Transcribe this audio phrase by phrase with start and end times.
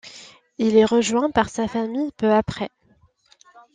[0.57, 2.71] Il est rejoint par sa famille peu après.